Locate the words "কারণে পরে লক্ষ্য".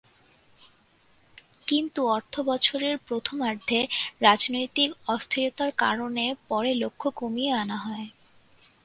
5.77-7.07